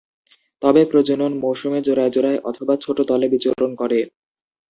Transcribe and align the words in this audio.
তবে 0.61 0.81
প্রজনন 0.85 1.31
মৌসুমে 1.43 1.79
জোড়ায় 1.81 2.13
জোড়ায় 2.15 2.39
অথবা 2.49 2.73
ছোট 2.83 2.97
দলে 3.09 3.27
বিচরণ 3.33 3.71
করে। 3.75 3.99